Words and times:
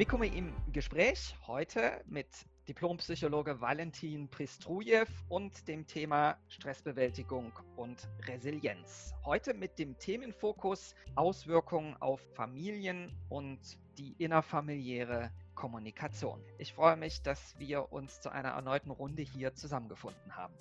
Mikumi 0.00 0.28
im 0.28 0.54
Gespräch 0.72 1.36
heute 1.46 2.02
mit 2.06 2.26
Diplompsychologe 2.66 3.60
Valentin 3.60 4.30
Pristrujew 4.30 5.04
und 5.28 5.68
dem 5.68 5.86
Thema 5.86 6.38
Stressbewältigung 6.48 7.52
und 7.76 8.08
Resilienz. 8.26 9.12
Heute 9.26 9.52
mit 9.52 9.78
dem 9.78 9.98
Themenfokus 9.98 10.94
Auswirkungen 11.16 11.98
auf 12.00 12.22
Familien 12.32 13.14
und 13.28 13.60
die 13.98 14.14
innerfamiliäre 14.14 15.32
Kommunikation. 15.54 16.42
Ich 16.56 16.72
freue 16.72 16.96
mich, 16.96 17.20
dass 17.20 17.58
wir 17.58 17.92
uns 17.92 18.22
zu 18.22 18.32
einer 18.32 18.52
erneuten 18.52 18.90
Runde 18.90 19.20
hier 19.20 19.52
zusammengefunden 19.52 20.34
haben. 20.34 20.54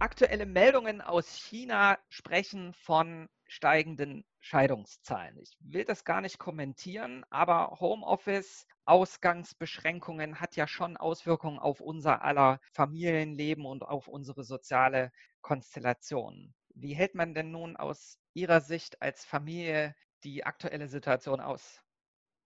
Aktuelle 0.00 0.44
Meldungen 0.44 1.00
aus 1.00 1.34
China 1.34 1.98
sprechen 2.10 2.74
von 2.74 3.26
steigenden 3.48 4.24
Scheidungszahlen. 4.40 5.36
Ich 5.38 5.56
will 5.60 5.84
das 5.84 6.04
gar 6.04 6.20
nicht 6.20 6.38
kommentieren, 6.38 7.24
aber 7.30 7.78
Homeoffice, 7.80 8.66
Ausgangsbeschränkungen 8.84 10.40
hat 10.40 10.54
ja 10.56 10.68
schon 10.68 10.96
Auswirkungen 10.96 11.58
auf 11.58 11.80
unser 11.80 12.22
aller 12.22 12.60
Familienleben 12.72 13.66
und 13.66 13.82
auf 13.82 14.06
unsere 14.06 14.44
soziale 14.44 15.10
Konstellation. 15.40 16.54
Wie 16.74 16.94
hält 16.94 17.14
man 17.14 17.34
denn 17.34 17.50
nun 17.50 17.76
aus 17.76 18.18
Ihrer 18.34 18.60
Sicht 18.60 19.02
als 19.02 19.24
Familie 19.24 19.94
die 20.22 20.44
aktuelle 20.44 20.88
Situation 20.88 21.40
aus? 21.40 21.82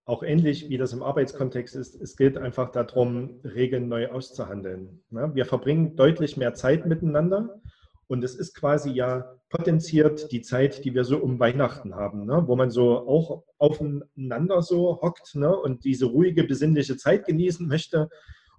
Auch 0.04 0.22
ähnlich 0.22 0.68
wie 0.68 0.78
das 0.78 0.92
im 0.92 1.02
Arbeitskontext 1.02 1.76
ist, 1.76 1.94
es 2.00 2.16
geht 2.16 2.36
einfach 2.36 2.72
darum, 2.72 3.40
Regeln 3.44 3.88
neu 3.88 4.08
auszuhandeln. 4.08 5.04
Wir 5.10 5.44
verbringen 5.44 5.94
deutlich 5.94 6.36
mehr 6.36 6.54
Zeit 6.54 6.86
miteinander 6.86 7.60
und 8.08 8.24
es 8.24 8.34
ist 8.34 8.54
quasi 8.54 8.90
ja 8.90 9.38
potenziert 9.48 10.32
die 10.32 10.42
Zeit, 10.42 10.84
die 10.84 10.94
wir 10.94 11.04
so 11.04 11.18
um 11.18 11.38
Weihnachten 11.38 11.94
haben, 11.94 12.24
ne? 12.24 12.44
wo 12.46 12.56
man 12.56 12.70
so 12.70 12.98
auch 12.98 13.44
aufeinander 13.58 14.62
so 14.62 15.00
hockt 15.02 15.34
ne? 15.34 15.54
und 15.56 15.84
diese 15.84 16.06
ruhige, 16.06 16.44
besinnliche 16.44 16.96
Zeit 16.96 17.26
genießen 17.26 17.66
möchte. 17.66 18.08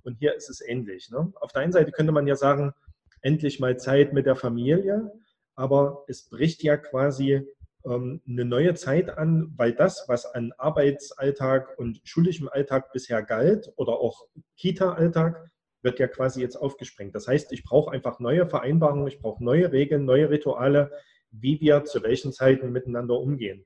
Und 0.04 0.18
hier 0.20 0.36
ist 0.36 0.50
es 0.50 0.62
ähnlich. 0.62 1.10
Ne? 1.12 1.32
Auf 1.40 1.52
der 1.52 1.62
einen 1.62 1.72
Seite 1.72 1.92
könnte 1.92 2.12
man 2.12 2.28
ja 2.28 2.36
sagen, 2.36 2.74
endlich 3.22 3.60
mal 3.60 3.78
Zeit 3.78 4.14
mit 4.14 4.26
der 4.26 4.36
Familie, 4.36 5.12
aber 5.56 6.04
es 6.08 6.30
bricht 6.30 6.62
ja 6.64 6.78
quasi 6.78 7.48
ähm, 7.86 8.22
eine 8.28 8.46
neue 8.46 8.74
Zeit 8.76 9.18
an, 9.18 9.54
weil 9.56 9.74
das, 9.74 10.06
was 10.08 10.26
an 10.26 10.54
Arbeitsalltag 10.58 11.78
und 11.78 12.02
schulischem 12.04 12.50
Alltag 12.50 12.92
bisher 12.92 13.24
galt 13.24 13.72
oder 13.76 13.94
auch 13.94 14.28
Kita-Alltag, 14.58 15.50
wird 15.84 16.00
ja 16.00 16.08
quasi 16.08 16.42
jetzt 16.42 16.56
aufgesprengt. 16.56 17.14
Das 17.16 17.28
heißt, 17.28 17.52
ich 17.52 17.64
brauche 17.64 17.92
einfach 17.92 18.20
neue 18.20 18.48
Vereinbarungen, 18.48 19.08
ich 19.08 19.20
brauche 19.20 19.44
neue 19.44 19.72
Regeln, 19.72 20.06
neue 20.06 20.30
Rituale, 20.30 20.92
wie 21.32 21.60
wir 21.62 21.84
zu 21.84 22.04
welchen 22.04 22.32
Zeiten 22.32 22.72
miteinander 22.72 23.20
umgehen. 23.20 23.66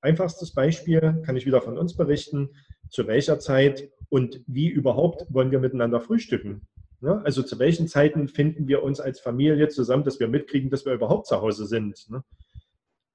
Einfachstes 0.00 0.52
Beispiel 0.52 1.22
kann 1.24 1.36
ich 1.36 1.46
wieder 1.46 1.62
von 1.62 1.78
uns 1.78 1.96
berichten, 1.96 2.50
zu 2.90 3.06
welcher 3.06 3.38
Zeit 3.38 3.90
und 4.10 4.42
wie 4.46 4.68
überhaupt 4.68 5.26
wollen 5.32 5.50
wir 5.50 5.60
miteinander 5.60 6.00
frühstücken. 6.00 6.68
Ne? 7.00 7.22
Also 7.24 7.42
zu 7.42 7.58
welchen 7.58 7.88
Zeiten 7.88 8.28
finden 8.28 8.68
wir 8.68 8.82
uns 8.82 9.00
als 9.00 9.20
Familie 9.20 9.68
zusammen, 9.68 10.04
dass 10.04 10.20
wir 10.20 10.28
mitkriegen, 10.28 10.70
dass 10.70 10.84
wir 10.84 10.92
überhaupt 10.92 11.26
zu 11.26 11.40
Hause 11.40 11.66
sind. 11.66 12.10
Ne? 12.10 12.22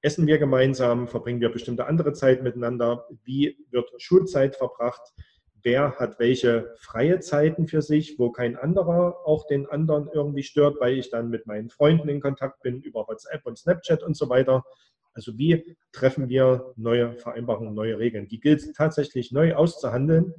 Essen 0.02 0.28
wir 0.28 0.38
gemeinsam, 0.38 1.08
verbringen 1.08 1.42
wir 1.42 1.50
bestimmte 1.50 1.86
andere 1.86 2.14
Zeit 2.14 2.42
miteinander, 2.42 3.08
wie 3.24 3.58
wird 3.70 3.90
Schulzeit 3.98 4.56
verbracht, 4.56 5.14
wer 5.64 5.96
hat 6.00 6.20
welche 6.20 6.74
freie 6.78 7.20
Zeiten 7.20 7.68
für 7.68 7.82
sich, 7.82 8.18
wo 8.20 8.32
kein 8.32 8.56
anderer 8.56 9.18
auch 9.26 9.48
den 9.48 9.66
anderen 9.66 10.10
irgendwie 10.14 10.44
stört, 10.44 10.80
weil 10.80 10.98
ich 10.98 11.10
dann 11.10 11.30
mit 11.30 11.48
meinen 11.48 11.70
Freunden 11.70 12.10
in 12.10 12.22
Kontakt 12.22 12.62
bin 12.62 12.82
über 12.82 13.08
WhatsApp 13.08 13.46
und 13.46 13.58
Snapchat 13.58 14.04
und 14.04 14.16
so 14.16 14.30
weiter. 14.30 14.64
Also 15.14 15.38
wie 15.38 15.76
treffen 15.92 16.30
wir 16.30 16.74
neue 16.76 17.14
Vereinbarungen, 17.14 17.74
neue 17.74 18.00
Regeln? 18.00 18.28
Die 18.28 18.40
gilt 18.40 18.76
tatsächlich 18.76 19.32
neu 19.32 19.56
auszuhandeln, 19.56 20.34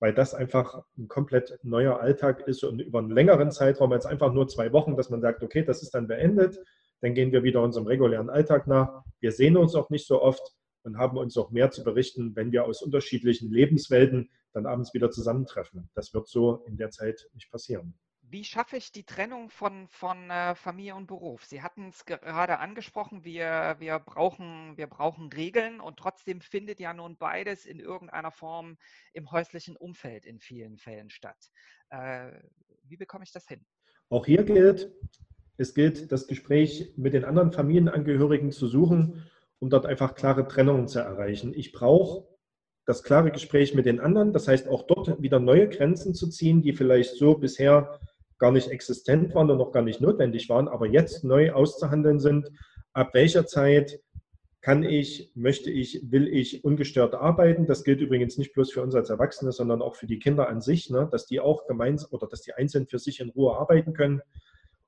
weil 0.00 0.12
das 0.12 0.34
einfach 0.34 0.82
ein 0.98 1.08
komplett 1.08 1.58
neuer 1.62 2.00
Alltag 2.00 2.46
ist 2.46 2.64
und 2.64 2.80
über 2.80 2.98
einen 2.98 3.10
längeren 3.10 3.50
Zeitraum 3.50 3.92
als 3.92 4.04
einfach 4.04 4.32
nur 4.32 4.48
zwei 4.48 4.72
Wochen, 4.72 4.96
dass 4.96 5.10
man 5.10 5.20
sagt, 5.20 5.42
okay, 5.42 5.64
das 5.64 5.82
ist 5.82 5.94
dann 5.94 6.08
beendet, 6.08 6.58
dann 7.00 7.14
gehen 7.14 7.32
wir 7.32 7.42
wieder 7.44 7.62
unserem 7.62 7.86
regulären 7.86 8.30
Alltag 8.30 8.66
nach. 8.66 9.02
Wir 9.20 9.32
sehen 9.32 9.56
uns 9.56 9.74
auch 9.74 9.90
nicht 9.90 10.06
so 10.06 10.20
oft 10.20 10.42
und 10.84 10.98
haben 10.98 11.16
uns 11.16 11.36
auch 11.36 11.50
mehr 11.50 11.70
zu 11.70 11.84
berichten, 11.84 12.34
wenn 12.36 12.52
wir 12.52 12.64
aus 12.64 12.82
unterschiedlichen 12.82 13.50
Lebenswelten 13.50 14.30
dann 14.52 14.66
abends 14.66 14.94
wieder 14.94 15.10
zusammentreffen. 15.10 15.90
Das 15.94 16.12
wird 16.14 16.28
so 16.28 16.64
in 16.66 16.76
der 16.76 16.90
Zeit 16.90 17.28
nicht 17.34 17.50
passieren. 17.50 17.94
Wie 18.32 18.44
schaffe 18.44 18.78
ich 18.78 18.92
die 18.92 19.04
Trennung 19.04 19.50
von, 19.50 19.88
von 19.88 20.30
äh, 20.30 20.54
Familie 20.54 20.94
und 20.94 21.06
Beruf? 21.06 21.44
Sie 21.44 21.60
hatten 21.60 21.88
es 21.88 22.06
gerade 22.06 22.60
angesprochen, 22.60 23.24
wir, 23.24 23.76
wir, 23.78 23.98
brauchen, 23.98 24.74
wir 24.78 24.86
brauchen 24.86 25.30
Regeln 25.30 25.80
und 25.80 25.98
trotzdem 25.98 26.40
findet 26.40 26.80
ja 26.80 26.94
nun 26.94 27.18
beides 27.18 27.66
in 27.66 27.78
irgendeiner 27.78 28.30
Form 28.30 28.78
im 29.12 29.30
häuslichen 29.30 29.76
Umfeld 29.76 30.24
in 30.24 30.40
vielen 30.40 30.78
Fällen 30.78 31.10
statt. 31.10 31.50
Äh, 31.90 32.32
wie 32.84 32.96
bekomme 32.96 33.24
ich 33.24 33.32
das 33.32 33.46
hin? 33.46 33.66
Auch 34.08 34.24
hier 34.24 34.44
gilt, 34.44 34.90
es 35.58 35.74
gilt, 35.74 36.10
das 36.10 36.26
Gespräch 36.26 36.94
mit 36.96 37.12
den 37.12 37.26
anderen 37.26 37.52
Familienangehörigen 37.52 38.50
zu 38.50 38.66
suchen 38.66 39.30
um 39.62 39.70
dort 39.70 39.86
einfach 39.86 40.16
klare 40.16 40.48
Trennungen 40.48 40.88
zu 40.88 40.98
erreichen. 40.98 41.54
Ich 41.54 41.70
brauche 41.70 42.26
das 42.84 43.04
klare 43.04 43.30
Gespräch 43.30 43.74
mit 43.74 43.86
den 43.86 44.00
anderen, 44.00 44.32
das 44.32 44.48
heißt 44.48 44.66
auch 44.66 44.88
dort 44.88 45.22
wieder 45.22 45.38
neue 45.38 45.68
Grenzen 45.68 46.14
zu 46.14 46.28
ziehen, 46.28 46.62
die 46.62 46.72
vielleicht 46.72 47.14
so 47.14 47.36
bisher 47.36 48.00
gar 48.38 48.50
nicht 48.50 48.70
existent 48.70 49.36
waren 49.36 49.48
und 49.52 49.58
noch 49.58 49.70
gar 49.70 49.84
nicht 49.84 50.00
notwendig 50.00 50.48
waren, 50.48 50.66
aber 50.66 50.88
jetzt 50.88 51.22
neu 51.22 51.52
auszuhandeln 51.52 52.18
sind. 52.18 52.50
Ab 52.92 53.14
welcher 53.14 53.46
Zeit 53.46 54.00
kann 54.62 54.82
ich, 54.82 55.30
möchte 55.36 55.70
ich, 55.70 56.10
will 56.10 56.26
ich 56.26 56.64
ungestört 56.64 57.14
arbeiten? 57.14 57.66
Das 57.66 57.84
gilt 57.84 58.00
übrigens 58.00 58.38
nicht 58.38 58.54
bloß 58.54 58.72
für 58.72 58.82
uns 58.82 58.96
als 58.96 59.10
Erwachsene, 59.10 59.52
sondern 59.52 59.80
auch 59.80 59.94
für 59.94 60.08
die 60.08 60.18
Kinder 60.18 60.48
an 60.48 60.60
sich, 60.60 60.90
ne? 60.90 61.08
dass 61.12 61.26
die 61.26 61.38
auch 61.38 61.68
gemeinsam 61.68 62.10
oder 62.10 62.26
dass 62.26 62.42
die 62.42 62.52
einzeln 62.52 62.88
für 62.88 62.98
sich 62.98 63.20
in 63.20 63.28
Ruhe 63.28 63.56
arbeiten 63.56 63.92
können 63.92 64.22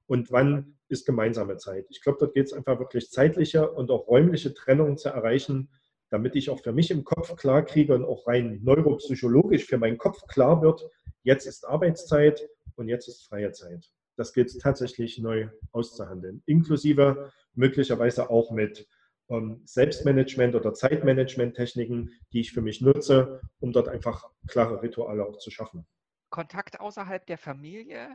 und 0.07 0.31
wann 0.31 0.79
ist 0.89 1.07
gemeinsame 1.07 1.57
Zeit. 1.57 1.87
Ich 1.91 2.03
glaube, 2.03 2.19
dort 2.21 2.35
geht 2.35 2.47
es 2.47 2.53
einfach 2.53 2.79
wirklich 2.79 3.11
zeitliche 3.11 3.71
und 3.71 3.91
auch 3.91 4.07
räumliche 4.07 4.55
Trennung 4.55 4.97
zu 4.97 5.09
erreichen, 5.09 5.71
damit 6.11 6.37
ich 6.37 6.51
auch 6.51 6.61
für 6.61 6.73
mich 6.73 6.91
im 6.91 7.05
Kopf 7.05 7.35
klar 7.37 7.65
kriege 7.65 7.95
und 7.95 8.05
auch 8.05 8.27
rein 8.27 8.61
neuropsychologisch 8.63 9.65
für 9.65 9.79
meinen 9.79 9.99
Kopf 9.99 10.27
klar 10.29 10.63
wird, 10.63 10.89
jetzt 11.23 11.47
ist 11.47 11.67
Arbeitszeit 11.67 12.49
und 12.77 12.89
jetzt 12.89 13.09
ist 13.09 13.27
freie 13.27 13.53
Zeit. 13.53 13.91
Das 14.17 14.33
gilt 14.33 14.49
es 14.49 14.59
tatsächlich 14.59 15.19
neu 15.19 15.49
auszuhandeln, 15.73 16.43
inklusive 16.47 17.33
möglicherweise 17.55 18.31
auch 18.31 18.53
mit 18.53 18.87
ähm, 19.29 19.63
Selbstmanagement 19.65 20.55
oder 20.55 20.75
Zeitmanagement-Techniken, 20.75 22.11
die 22.33 22.41
ich 22.41 22.53
für 22.53 22.63
mich 22.63 22.81
nutze, 22.81 23.41
um 23.59 23.73
dort 23.73 23.89
einfach 23.89 24.31
klare 24.47 24.83
Rituale 24.83 25.27
auch 25.27 25.39
zu 25.39 25.51
schaffen. 25.51 25.87
Kontakt 26.31 26.81
außerhalb 26.81 27.27
der 27.27 27.39
Familie 27.39 28.15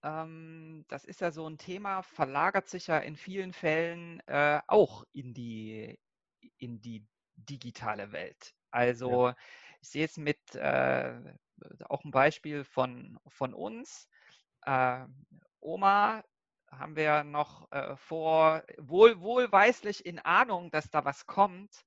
das 0.00 1.04
ist 1.04 1.20
ja 1.20 1.32
so 1.32 1.48
ein 1.48 1.58
Thema, 1.58 2.02
verlagert 2.02 2.68
sich 2.68 2.86
ja 2.86 2.98
in 2.98 3.16
vielen 3.16 3.52
Fällen 3.52 4.20
äh, 4.26 4.60
auch 4.66 5.04
in 5.12 5.34
die, 5.34 5.98
in 6.58 6.80
die 6.80 7.04
digitale 7.34 8.12
Welt. 8.12 8.54
Also 8.70 9.28
ja. 9.28 9.36
ich 9.80 9.88
sehe 9.88 10.04
es 10.04 10.16
mit 10.16 10.54
äh, 10.54 11.14
auch 11.88 12.04
ein 12.04 12.10
Beispiel 12.10 12.64
von, 12.64 13.18
von 13.26 13.54
uns. 13.54 14.08
Äh, 14.62 15.04
Oma 15.60 16.22
haben 16.70 16.96
wir 16.96 17.24
noch 17.24 17.70
äh, 17.72 17.96
vor, 17.96 18.62
wohl, 18.76 19.20
wohlweislich 19.20 20.04
in 20.04 20.18
Ahnung, 20.18 20.70
dass 20.70 20.90
da 20.90 21.04
was 21.04 21.26
kommt, 21.26 21.84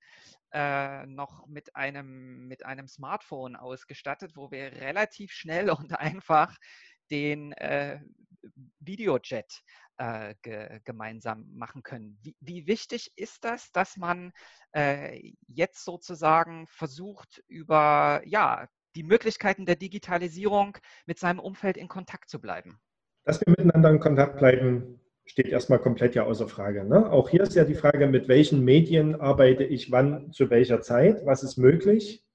äh, 0.54 1.06
noch 1.06 1.46
mit 1.48 1.76
einem, 1.76 2.48
mit 2.48 2.66
einem 2.66 2.88
Smartphone 2.88 3.56
ausgestattet, 3.56 4.36
wo 4.36 4.52
wir 4.52 4.72
relativ 4.74 5.32
schnell 5.32 5.70
und 5.70 5.98
einfach 5.98 6.58
den 7.12 7.52
äh, 7.54 8.00
Videochat 8.80 9.62
äh, 9.98 10.36
ge 10.42 10.80
gemeinsam 10.84 11.46
machen 11.54 11.84
können. 11.84 12.18
Wie, 12.24 12.36
wie, 12.40 12.68
wichtig 12.68 13.12
ist 13.16 13.44
das, 13.44 13.72
dass 13.72 13.98
man 13.98 14.32
äh, 14.76 15.34
jetzt 15.48 15.86
sozusagen 15.86 16.66
versucht, 16.68 17.44
über 17.48 18.22
ja, 18.26 18.68
die 18.96 19.04
Möglichkeiten 19.04 19.66
der 19.66 19.76
Digitalisierung 19.76 20.78
mit 21.06 21.20
seinem 21.20 21.40
Umfeld 21.40 21.78
in 21.78 21.88
Kontakt 21.88 22.30
zu 22.30 22.42
bleiben? 22.42 22.80
Dass 23.24 23.40
wir 23.42 23.52
miteinander 23.52 23.92
in 23.92 24.00
Kontakt 24.00 24.38
bleiben, 24.38 25.00
steht 25.26 25.48
erstmal 25.48 25.80
komplett 25.80 26.16
ja 26.16 26.24
außer 26.24 26.48
Frage. 26.48 26.84
Ne? 26.84 27.10
Auch 27.12 27.30
hier 27.30 27.42
ist 27.42 27.56
ja 27.56 27.64
die 27.64 27.76
Frage, 27.76 28.08
mit 28.08 28.28
welchen 28.28 28.64
Medien 28.66 29.16
arbeite 29.22 29.64
ich 29.64 29.92
wann, 29.92 30.32
zu 30.32 30.50
welcher 30.50 30.82
Zeit, 30.82 31.26
was 31.26 31.44
ist 31.44 31.58
möglich. 31.58 32.26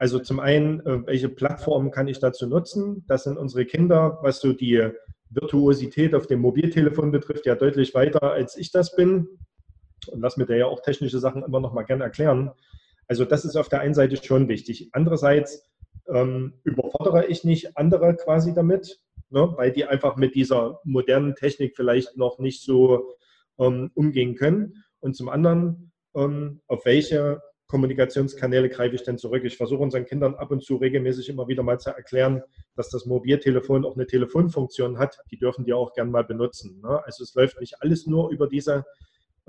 Also 0.00 0.18
zum 0.18 0.40
einen, 0.40 0.80
äh, 0.80 1.06
welche 1.06 1.28
Plattformen 1.28 1.90
kann 1.90 2.08
ich 2.08 2.18
dazu 2.18 2.46
nutzen? 2.46 3.04
Das 3.06 3.24
sind 3.24 3.36
unsere 3.36 3.66
Kinder, 3.66 4.18
was 4.22 4.40
so 4.40 4.54
die 4.54 4.82
Virtuosität 5.28 6.14
auf 6.14 6.26
dem 6.26 6.40
Mobiltelefon 6.40 7.10
betrifft, 7.10 7.44
ja 7.44 7.54
deutlich 7.54 7.94
weiter, 7.94 8.22
als 8.22 8.56
ich 8.56 8.72
das 8.72 8.96
bin. 8.96 9.28
Und 10.10 10.22
lass 10.22 10.38
mir 10.38 10.46
da 10.46 10.54
ja 10.54 10.64
auch 10.64 10.80
technische 10.80 11.18
Sachen 11.18 11.44
immer 11.44 11.60
noch 11.60 11.74
mal 11.74 11.82
gerne 11.82 12.02
erklären. 12.02 12.50
Also 13.08 13.26
das 13.26 13.44
ist 13.44 13.56
auf 13.56 13.68
der 13.68 13.80
einen 13.80 13.92
Seite 13.92 14.16
schon 14.16 14.48
wichtig. 14.48 14.88
Andererseits 14.92 15.70
ähm, 16.08 16.54
überfordere 16.64 17.26
ich 17.26 17.44
nicht 17.44 17.76
andere 17.76 18.16
quasi 18.16 18.54
damit, 18.54 19.00
ne, 19.28 19.52
weil 19.56 19.70
die 19.70 19.84
einfach 19.84 20.16
mit 20.16 20.34
dieser 20.34 20.80
modernen 20.82 21.34
Technik 21.34 21.76
vielleicht 21.76 22.16
noch 22.16 22.38
nicht 22.38 22.62
so 22.62 23.16
ähm, 23.58 23.90
umgehen 23.92 24.34
können. 24.34 24.82
und 25.00 25.14
zum 25.14 25.28
anderen, 25.28 25.92
ähm, 26.14 26.62
auf 26.68 26.86
welche 26.86 27.42
Kommunikationskanäle 27.70 28.68
greife 28.68 28.96
ich 28.96 29.04
denn 29.04 29.16
zurück? 29.16 29.44
Ich 29.44 29.56
versuche 29.56 29.80
unseren 29.80 30.04
Kindern 30.04 30.34
ab 30.34 30.50
und 30.50 30.64
zu 30.64 30.76
regelmäßig 30.76 31.28
immer 31.28 31.46
wieder 31.46 31.62
mal 31.62 31.78
zu 31.78 31.90
erklären, 31.90 32.42
dass 32.74 32.90
das 32.90 33.06
Mobiltelefon 33.06 33.84
auch 33.84 33.94
eine 33.94 34.08
Telefonfunktion 34.08 34.98
hat. 34.98 35.18
Die 35.30 35.38
dürfen 35.38 35.64
die 35.64 35.72
auch 35.72 35.92
gern 35.94 36.10
mal 36.10 36.24
benutzen. 36.24 36.80
Ne? 36.82 37.00
Also 37.04 37.22
es 37.22 37.32
läuft 37.34 37.60
nicht 37.60 37.80
alles 37.80 38.06
nur 38.06 38.30
über 38.30 38.48
diese 38.48 38.84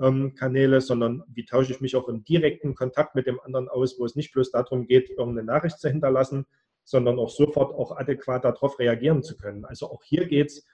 ähm, 0.00 0.36
Kanäle, 0.36 0.80
sondern 0.80 1.24
wie 1.34 1.44
tausche 1.44 1.72
ich 1.72 1.80
mich 1.80 1.96
auch 1.96 2.08
im 2.08 2.24
direkten 2.24 2.76
Kontakt 2.76 3.16
mit 3.16 3.26
dem 3.26 3.40
anderen 3.40 3.68
aus, 3.68 3.98
wo 3.98 4.04
es 4.04 4.14
nicht 4.14 4.32
bloß 4.32 4.52
darum 4.52 4.86
geht, 4.86 5.10
irgendeine 5.10 5.44
Nachricht 5.44 5.80
zu 5.80 5.88
hinterlassen, 5.88 6.46
sondern 6.84 7.18
auch 7.18 7.30
sofort 7.30 7.74
auch 7.74 7.96
adäquat 7.96 8.44
darauf 8.44 8.78
reagieren 8.78 9.24
zu 9.24 9.36
können. 9.36 9.64
Also 9.64 9.90
auch 9.90 10.04
hier 10.04 10.26
geht 10.26 10.50
es 10.50 10.66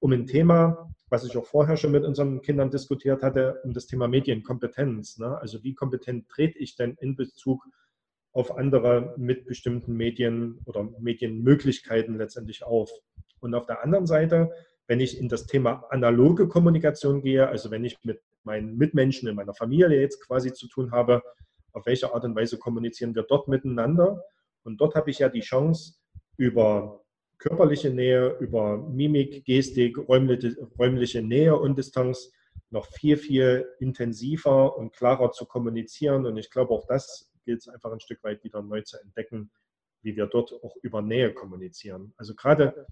um 0.00 0.12
ein 0.12 0.26
Thema, 0.26 0.92
was 1.08 1.24
ich 1.24 1.36
auch 1.36 1.46
vorher 1.46 1.76
schon 1.76 1.92
mit 1.92 2.04
unseren 2.04 2.42
Kindern 2.42 2.70
diskutiert 2.70 3.22
hatte, 3.22 3.60
um 3.64 3.72
das 3.72 3.86
Thema 3.86 4.08
Medienkompetenz. 4.08 5.18
Ne? 5.18 5.38
Also 5.38 5.62
wie 5.62 5.74
kompetent 5.74 6.28
trete 6.28 6.58
ich 6.58 6.76
denn 6.76 6.96
in 7.00 7.16
Bezug 7.16 7.64
auf 8.32 8.56
andere 8.56 9.14
mit 9.16 9.46
bestimmten 9.46 9.94
Medien 9.94 10.60
oder 10.64 10.88
Medienmöglichkeiten 10.98 12.18
letztendlich 12.18 12.64
auf? 12.64 12.90
Und 13.40 13.54
auf 13.54 13.66
der 13.66 13.82
anderen 13.82 14.06
Seite, 14.06 14.50
wenn 14.88 15.00
ich 15.00 15.18
in 15.18 15.28
das 15.28 15.46
Thema 15.46 15.84
analoge 15.90 16.48
Kommunikation 16.48 17.22
gehe, 17.22 17.48
also 17.48 17.70
wenn 17.70 17.84
ich 17.84 17.96
mit 18.02 18.20
meinen 18.42 18.76
Mitmenschen 18.76 19.28
in 19.28 19.36
meiner 19.36 19.54
Familie 19.54 20.00
jetzt 20.00 20.24
quasi 20.26 20.52
zu 20.52 20.68
tun 20.68 20.90
habe, 20.90 21.22
auf 21.72 21.86
welche 21.86 22.12
Art 22.12 22.24
und 22.24 22.34
Weise 22.34 22.58
kommunizieren 22.58 23.14
wir 23.14 23.22
dort 23.22 23.48
miteinander? 23.48 24.22
Und 24.64 24.80
dort 24.80 24.94
habe 24.94 25.10
ich 25.10 25.20
ja 25.20 25.28
die 25.28 25.40
Chance, 25.40 25.94
über 26.36 27.04
körperliche 27.38 27.90
Nähe, 27.90 28.36
über 28.40 28.78
Mimik, 28.78 29.44
Gestik, 29.44 29.98
räumliche, 29.98 30.56
räumliche 30.78 31.22
Nähe 31.22 31.56
und 31.56 31.76
Distanz 31.78 32.32
noch 32.70 32.86
viel, 32.86 33.16
viel 33.16 33.66
intensiver 33.78 34.76
und 34.76 34.92
klarer 34.92 35.32
zu 35.32 35.46
kommunizieren. 35.46 36.26
Und 36.26 36.36
ich 36.36 36.50
glaube, 36.50 36.72
auch 36.72 36.86
das 36.86 37.30
gilt 37.44 37.60
es 37.60 37.68
einfach 37.68 37.92
ein 37.92 38.00
Stück 38.00 38.22
weit 38.24 38.42
wieder 38.42 38.62
neu 38.62 38.82
zu 38.82 38.98
entdecken, 39.00 39.50
wie 40.02 40.16
wir 40.16 40.26
dort 40.26 40.52
auch 40.62 40.76
über 40.82 41.02
Nähe 41.02 41.32
kommunizieren. 41.32 42.12
Also 42.16 42.34
gerade 42.34 42.86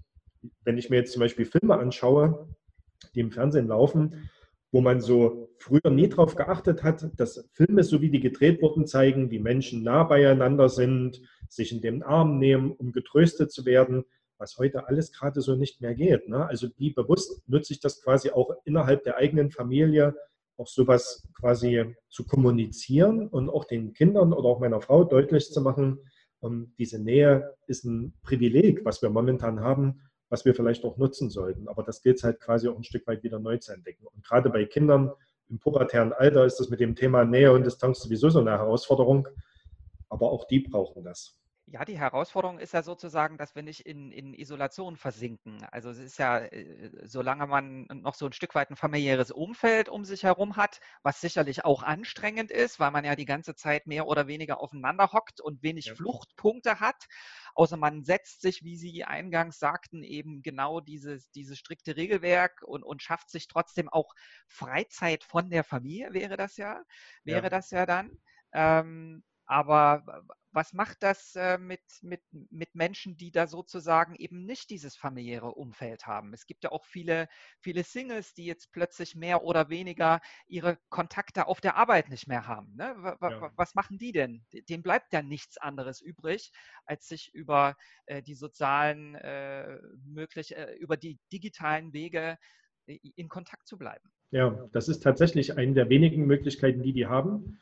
wenn 0.63 0.77
ich 0.77 0.89
mir 0.89 0.97
jetzt 0.97 1.13
zum 1.13 1.21
Beispiel 1.21 1.45
Filme 1.45 1.77
anschaue, 1.77 2.47
die 3.13 3.19
im 3.19 3.31
Fernsehen 3.31 3.67
laufen, 3.67 4.29
wo 4.71 4.81
man 4.81 4.99
so 4.99 5.49
früher 5.57 5.89
nie 5.89 6.09
darauf 6.09 6.35
geachtet 6.35 6.83
hat, 6.83 7.07
dass 7.19 7.49
Filme, 7.53 7.83
so 7.83 8.01
wie 8.01 8.09
die 8.09 8.19
gedreht 8.19 8.61
wurden, 8.61 8.85
zeigen, 8.85 9.31
wie 9.31 9.39
Menschen 9.39 9.83
nah 9.83 10.03
beieinander 10.03 10.69
sind, 10.69 11.21
sich 11.47 11.71
in 11.71 11.81
den 11.81 12.03
Arm 12.03 12.39
nehmen, 12.39 12.71
um 12.71 12.91
getröstet 12.91 13.51
zu 13.51 13.65
werden 13.65 14.03
was 14.37 14.57
heute 14.57 14.87
alles 14.87 15.11
gerade 15.11 15.41
so 15.41 15.55
nicht 15.55 15.81
mehr 15.81 15.95
geht. 15.95 16.27
Ne? 16.27 16.45
Also 16.45 16.67
wie 16.77 16.91
bewusst 16.91 17.41
nutze 17.47 17.73
ich 17.73 17.79
das 17.79 18.01
quasi 18.01 18.31
auch 18.31 18.51
innerhalb 18.65 19.03
der 19.03 19.17
eigenen 19.17 19.51
Familie, 19.51 20.15
auch 20.57 20.67
sowas 20.67 21.27
quasi 21.33 21.95
zu 22.09 22.25
kommunizieren 22.25 23.27
und 23.27 23.49
auch 23.49 23.65
den 23.65 23.93
Kindern 23.93 24.33
oder 24.33 24.47
auch 24.47 24.59
meiner 24.59 24.81
Frau 24.81 25.03
deutlich 25.03 25.51
zu 25.51 25.61
machen, 25.61 25.99
um, 26.39 26.53
ähm, 26.53 26.73
diese 26.77 26.99
Nähe 26.99 27.55
ist 27.67 27.85
ein 27.85 28.13
Privileg, 28.21 28.85
was 28.85 29.01
wir 29.01 29.09
momentan 29.09 29.59
haben, 29.59 30.01
was 30.29 30.45
wir 30.45 30.55
vielleicht 30.55 30.83
auch 30.85 30.97
nutzen 30.97 31.29
sollten. 31.29 31.67
Aber 31.67 31.83
das 31.83 32.01
gilt 32.01 32.23
halt 32.23 32.39
quasi 32.39 32.67
auch 32.67 32.77
ein 32.77 32.83
Stück 32.83 33.05
weit 33.07 33.23
wieder 33.23 33.39
neu 33.39 33.57
zu 33.57 33.73
entdecken. 33.73 34.05
Und 34.05 34.23
gerade 34.23 34.49
bei 34.49 34.65
Kindern 34.65 35.11
im 35.49 35.59
pubertären 35.59 36.13
Alter 36.13 36.45
ist 36.45 36.59
das 36.59 36.69
mit 36.69 36.79
dem 36.79 36.95
Thema 36.95 37.23
Nähe 37.23 37.51
und 37.51 37.65
Distanz 37.65 37.99
sowieso 37.99 38.29
so 38.29 38.39
eine 38.39 38.51
Herausforderung. 38.51 39.27
Aber 40.09 40.31
auch 40.31 40.45
die 40.45 40.59
brauchen 40.59 41.03
das. 41.03 41.39
Ja, 41.67 41.83
die 41.83 41.97
Herausforderung 41.97 42.59
ist 42.59 42.73
ja 42.73 42.83
sozusagen, 42.83 43.39
dass 43.39 43.55
wir 43.55 43.63
nicht 43.63 43.87
in, 43.87 44.11
in 44.11 44.35
Isolation 44.35 44.97
versinken. 44.97 45.65
Also 45.71 45.89
es 45.89 45.97
ist 45.97 46.19
ja, 46.19 46.37
äh, 46.37 46.91
solange 47.07 47.47
man 47.47 47.87
noch 47.87 48.13
so 48.13 48.27
ein 48.27 48.33
Stück 48.33 48.53
weit 48.53 48.69
ein 48.69 48.75
familiäres 48.75 49.31
Umfeld 49.31 49.89
um 49.89 50.05
sich 50.05 50.23
herum 50.23 50.57
hat, 50.57 50.79
was 51.01 51.21
sicherlich 51.21 51.65
auch 51.65 51.81
anstrengend 51.81 52.51
ist, 52.51 52.79
weil 52.79 52.91
man 52.91 53.03
ja 53.03 53.15
die 53.15 53.25
ganze 53.25 53.55
Zeit 53.55 53.87
mehr 53.87 54.05
oder 54.05 54.27
weniger 54.27 54.61
aufeinander 54.61 55.11
hockt 55.11 55.41
und 55.41 55.63
wenig 55.63 55.85
ja. 55.85 55.95
Fluchtpunkte 55.95 56.79
hat. 56.79 57.07
Außer 57.55 57.77
man 57.77 58.03
setzt 58.03 58.41
sich, 58.41 58.63
wie 58.63 58.77
Sie 58.77 59.03
eingangs 59.03 59.57
sagten, 59.57 60.03
eben 60.03 60.43
genau 60.43 60.81
dieses, 60.81 61.31
dieses 61.31 61.57
strikte 61.57 61.95
Regelwerk 61.95 62.61
und, 62.61 62.83
und 62.83 63.01
schafft 63.01 63.31
sich 63.31 63.47
trotzdem 63.47 63.89
auch 63.89 64.13
Freizeit 64.47 65.23
von 65.23 65.49
der 65.49 65.63
Familie, 65.63 66.13
wäre 66.13 66.37
das 66.37 66.57
ja, 66.57 66.83
wäre 67.23 67.43
ja. 67.43 67.49
das 67.49 67.71
ja 67.71 67.87
dann. 67.87 68.11
Ähm, 68.53 69.23
aber 69.45 70.25
was 70.55 70.71
macht 70.71 71.03
das 71.03 71.35
äh, 71.35 71.57
mit, 71.57 71.81
mit, 72.01 72.21
mit 72.31 72.73
Menschen, 72.75 73.17
die 73.17 73.29
da 73.29 73.45
sozusagen 73.45 74.15
eben 74.15 74.45
nicht 74.45 74.69
dieses 74.69 74.95
familiäre 74.95 75.51
Umfeld 75.51 76.07
haben? 76.07 76.33
Es 76.33 76.45
gibt 76.45 76.63
ja 76.63 76.71
auch 76.71 76.85
viele, 76.85 77.27
viele 77.59 77.83
Singles, 77.83 78.33
die 78.33 78.45
jetzt 78.45 78.71
plötzlich 78.71 79.15
mehr 79.15 79.43
oder 79.43 79.69
weniger 79.69 80.21
ihre 80.47 80.77
Kontakte 80.89 81.47
auf 81.47 81.59
der 81.59 81.75
Arbeit 81.75 82.09
nicht 82.09 82.27
mehr 82.27 82.47
haben. 82.47 82.73
Ne? 82.75 82.95
Ja. 83.21 83.51
Was 83.57 83.75
machen 83.75 83.97
die 83.97 84.13
denn? 84.13 84.45
Dem 84.69 84.81
bleibt 84.81 85.11
ja 85.11 85.21
nichts 85.21 85.57
anderes 85.57 85.99
übrig, 85.99 86.51
als 86.85 87.09
sich 87.09 87.33
über 87.33 87.75
äh, 88.05 88.23
die 88.23 88.35
sozialen, 88.35 89.15
äh, 89.15 89.77
möglich, 90.05 90.55
äh, 90.55 90.75
über 90.75 90.95
die 90.95 91.19
digitalen 91.33 91.91
Wege 91.91 92.37
in 92.85 93.27
Kontakt 93.27 93.67
zu 93.67 93.77
bleiben. 93.77 94.09
Ja, 94.31 94.69
das 94.71 94.87
ist 94.87 95.01
tatsächlich 95.01 95.57
eine 95.57 95.73
der 95.73 95.89
wenigen 95.89 96.25
Möglichkeiten, 96.27 96.81
die 96.81 96.93
die 96.93 97.07
haben. 97.07 97.59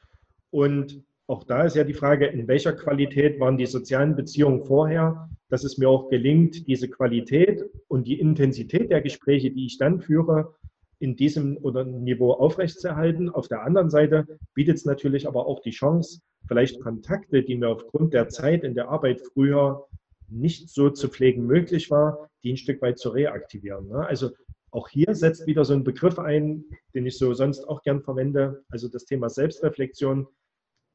Und 0.52 1.04
auch 1.28 1.44
da 1.44 1.64
ist 1.64 1.76
ja 1.76 1.84
die 1.84 1.94
Frage, 1.94 2.28
in 2.28 2.48
welcher 2.48 2.74
Qualität 2.74 3.40
waren 3.40 3.58
die 3.58 3.66
sozialen 3.66 4.16
Beziehungen 4.16 4.64
vorher, 4.64 5.30
dass 5.50 5.64
es 5.64 5.78
mir 5.78 5.90
auch 5.90 6.10
gelingt, 6.10 6.68
diese 6.68 6.90
Qualität 6.90 7.64
und 7.88 8.08
die 8.08 8.20
Intensität 8.20 8.92
der 8.92 9.02
Gespräche, 9.02 9.52
die 9.52 9.66
ich 9.66 9.78
dann 9.78 10.02
führe, 10.02 10.56
in 11.00 11.16
diesem 11.16 11.58
oder 11.58 11.84
Niveau 11.84 12.32
aufrechtzuerhalten. 12.32 13.30
Auf 13.30 13.48
der 13.48 13.64
anderen 13.64 13.90
Seite 13.90 14.40
bietet 14.54 14.78
es 14.78 14.86
natürlich 14.86 15.28
aber 15.28 15.46
auch 15.48 15.62
die 15.62 15.72
Chance, 15.72 16.22
vielleicht 16.48 16.82
Kontakte, 16.82 17.44
die 17.44 17.56
mir 17.56 17.70
aufgrund 17.70 18.14
der 18.14 18.30
Zeit 18.30 18.64
in 18.64 18.74
der 18.74 18.90
Arbeit 18.90 19.22
früher 19.34 19.86
nicht 20.30 20.70
so 20.70 20.90
zu 20.90 21.10
pflegen 21.10 21.46
möglich 21.46 21.92
war, 21.92 22.30
die 22.44 22.54
ein 22.54 22.58
Stück 22.58 22.82
weit 22.82 23.00
zu 23.00 23.10
reaktivieren. 23.10 23.88
Ne? 23.88 24.06
Also 24.06 24.32
auch 24.72 24.90
hier 24.90 25.14
setzt 25.14 25.46
wieder 25.46 25.66
so 25.66 25.74
ein 25.74 25.84
Begriff 25.84 26.20
ein, 26.20 26.66
den 26.96 27.06
ich 27.06 27.18
so 27.18 27.34
sonst 27.34 27.68
auch 27.68 27.84
gern 27.84 28.02
verwende, 28.02 28.64
also 28.70 28.88
das 28.88 29.06
Thema 29.06 29.30
Selbstreflexion 29.30 30.28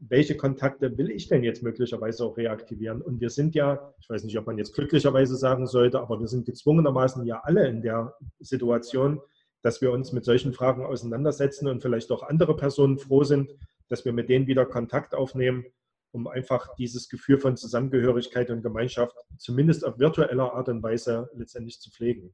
welche 0.01 0.37
Kontakte 0.37 0.97
will 0.97 1.11
ich 1.11 1.29
denn 1.29 1.43
jetzt 1.43 1.63
möglicherweise 1.63 2.25
auch 2.25 2.37
reaktivieren? 2.37 3.03
Und 3.03 3.21
wir 3.21 3.31
sind 3.31 3.55
ja, 3.55 3.93
ich 4.01 4.09
weiß 4.09 4.25
nicht, 4.25 4.39
ob 4.39 4.47
man 4.47 4.59
jetzt 4.59 4.75
glücklicherweise 4.75 5.37
sagen 5.37 5.67
sollte, 5.67 6.01
aber 6.01 6.21
wir 6.21 6.29
sind 6.29 6.47
gezwungenermaßen 6.47 7.25
ja 7.27 7.41
alle 7.43 7.67
in 7.67 7.83
der 7.83 8.15
Situation, 8.39 9.21
dass 9.63 9.81
wir 9.81 9.91
uns 9.91 10.13
mit 10.13 10.25
solchen 10.25 10.53
Fragen 10.53 10.85
auseinandersetzen 10.85 11.67
und 11.67 11.83
vielleicht 11.83 12.11
auch 12.13 12.23
andere 12.23 12.57
Personen 12.57 12.99
froh 12.99 13.25
sind, 13.25 13.53
dass 13.89 14.05
wir 14.05 14.13
mit 14.13 14.29
denen 14.29 14.47
wieder 14.47 14.67
Kontakt 14.67 15.15
aufnehmen, 15.15 15.65
um 16.13 16.29
einfach 16.29 16.75
dieses 16.77 17.09
Gefühl 17.09 17.39
von 17.39 17.57
Zusammengehörigkeit 17.57 18.51
und 18.51 18.63
Gemeinschaft 18.63 19.17
zumindest 19.37 19.85
auf 19.85 19.99
virtueller 19.99 20.55
Art 20.55 20.69
und 20.69 20.83
Weise 20.83 21.29
letztendlich 21.35 21.81
zu 21.81 21.91
pflegen. 21.91 22.33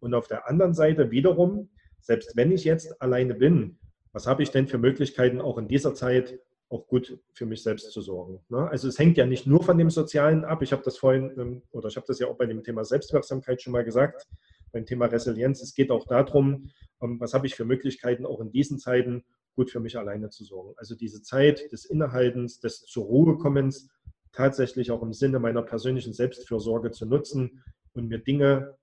Und 0.00 0.14
auf 0.14 0.26
der 0.26 0.48
anderen 0.48 0.74
Seite 0.74 1.10
wiederum, 1.10 1.70
selbst 2.00 2.36
wenn 2.36 2.50
ich 2.52 2.64
jetzt 2.64 3.00
alleine 3.00 3.34
bin, 3.34 3.78
was 4.12 4.26
habe 4.26 4.42
ich 4.42 4.50
denn 4.50 4.66
für 4.66 4.78
Möglichkeiten 4.78 5.40
auch 5.40 5.58
in 5.58 5.68
dieser 5.68 5.94
Zeit 5.94 6.38
auch 6.74 6.88
gut 6.88 7.18
für 7.32 7.46
mich 7.46 7.62
selbst 7.62 7.92
zu 7.92 8.00
sorgen. 8.00 8.40
Ne? 8.48 8.68
Also 8.68 8.88
es 8.88 8.98
hängt 8.98 9.16
ja 9.16 9.26
nicht 9.26 9.46
nur 9.46 9.62
von 9.62 9.78
dem 9.78 9.90
Sozialen 9.90 10.44
ab. 10.44 10.60
Ich 10.62 10.72
habe 10.72 10.82
das 10.82 10.98
vorhin, 10.98 11.32
ähm, 11.38 11.62
oder 11.70 11.88
ich 11.88 11.96
habe 11.96 12.06
das 12.06 12.18
ja 12.18 12.26
auch 12.26 12.36
bei 12.36 12.46
dem 12.46 12.64
Thema 12.64 12.84
Selbstwirksamkeit 12.84 13.62
schon 13.62 13.72
mal 13.72 13.84
gesagt, 13.84 14.26
beim 14.72 14.84
Thema 14.84 15.06
Resilienz. 15.06 15.62
Es 15.62 15.74
geht 15.74 15.92
auch 15.92 16.06
darum, 16.06 16.70
ähm, 17.00 17.20
was 17.20 17.32
habe 17.32 17.46
ich 17.46 17.54
für 17.54 17.64
Möglichkeiten, 17.64 18.26
auch 18.26 18.40
in 18.40 18.50
diesen 18.50 18.78
Zeiten 18.78 19.24
gut 19.54 19.70
für 19.70 19.78
mich 19.78 19.96
alleine 19.96 20.30
zu 20.30 20.42
sorgen. 20.44 20.74
Also 20.76 20.96
diese 20.96 21.22
Zeit 21.22 21.70
des 21.70 21.84
Innehaltens, 21.84 22.58
des 22.58 22.80
zur 22.80 23.04
Ruhe 23.04 23.38
kommens, 23.38 23.88
tatsächlich 24.32 24.90
auch 24.90 25.02
im 25.02 25.12
Sinne 25.12 25.38
meiner 25.38 25.62
persönlichen 25.62 26.12
Selbstfürsorge 26.12 26.90
zu 26.90 27.06
nutzen 27.06 27.62
und 27.92 28.08
mir 28.08 28.18
Dinge 28.18 28.76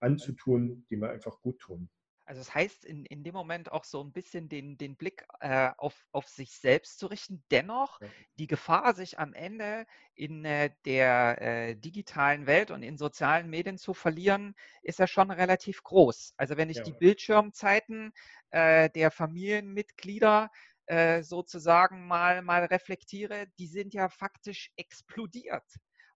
anzutun, 0.00 0.84
die 0.90 0.96
mir 0.96 1.08
einfach 1.08 1.40
gut 1.40 1.58
tun. 1.58 1.88
Also 2.30 2.42
das 2.42 2.54
heißt, 2.54 2.84
in, 2.84 3.04
in 3.06 3.24
dem 3.24 3.34
Moment 3.34 3.72
auch 3.72 3.82
so 3.82 4.00
ein 4.00 4.12
bisschen 4.12 4.48
den, 4.48 4.78
den 4.78 4.94
Blick 4.94 5.26
äh, 5.40 5.70
auf, 5.76 6.06
auf 6.12 6.28
sich 6.28 6.52
selbst 6.52 7.00
zu 7.00 7.08
richten. 7.08 7.42
Dennoch 7.50 8.00
ja. 8.00 8.06
die 8.38 8.46
Gefahr, 8.46 8.94
sich 8.94 9.18
am 9.18 9.34
Ende 9.34 9.84
in 10.14 10.44
äh, 10.44 10.70
der 10.84 11.42
äh, 11.42 11.74
digitalen 11.74 12.46
Welt 12.46 12.70
und 12.70 12.84
in 12.84 12.96
sozialen 12.96 13.50
Medien 13.50 13.78
zu 13.78 13.94
verlieren, 13.94 14.54
ist 14.82 15.00
ja 15.00 15.08
schon 15.08 15.32
relativ 15.32 15.82
groß. 15.82 16.34
Also 16.36 16.56
wenn 16.56 16.70
ich 16.70 16.76
ja. 16.76 16.84
die 16.84 16.92
Bildschirmzeiten 16.92 18.12
äh, 18.50 18.88
der 18.90 19.10
Familienmitglieder 19.10 20.52
äh, 20.86 21.24
sozusagen 21.24 22.06
mal, 22.06 22.42
mal 22.42 22.64
reflektiere, 22.64 23.48
die 23.58 23.66
sind 23.66 23.92
ja 23.92 24.08
faktisch 24.08 24.70
explodiert 24.76 25.64